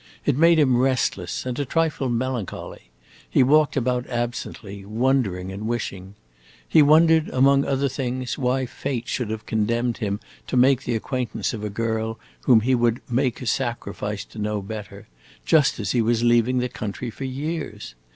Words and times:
It 0.25 0.35
made 0.35 0.57
him 0.57 0.77
restless, 0.77 1.45
and 1.45 1.59
a 1.59 1.63
trifle 1.63 2.09
melancholy; 2.09 2.89
he 3.29 3.43
walked 3.43 3.77
about 3.77 4.07
absently, 4.09 4.83
wondering 4.83 5.51
and 5.51 5.67
wishing. 5.67 6.15
He 6.67 6.81
wondered, 6.81 7.29
among 7.29 7.65
other 7.65 7.87
things, 7.87 8.35
why 8.35 8.65
fate 8.65 9.07
should 9.07 9.29
have 9.29 9.45
condemned 9.45 9.97
him 9.99 10.19
to 10.47 10.57
make 10.57 10.85
the 10.85 10.95
acquaintance 10.95 11.53
of 11.53 11.63
a 11.63 11.69
girl 11.69 12.17
whom 12.45 12.61
he 12.61 12.73
would 12.73 12.99
make 13.11 13.43
a 13.43 13.45
sacrifice 13.45 14.25
to 14.25 14.39
know 14.39 14.59
better, 14.59 15.07
just 15.45 15.79
as 15.79 15.91
he 15.91 16.01
was 16.01 16.23
leaving 16.23 16.57
the 16.57 16.67
country 16.67 17.11
for 17.11 17.25
years. 17.25 17.93